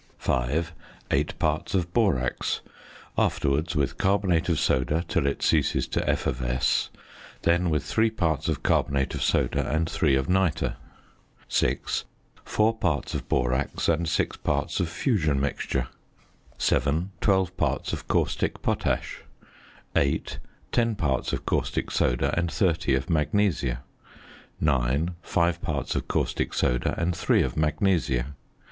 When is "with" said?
3.75-3.99, 7.69-7.83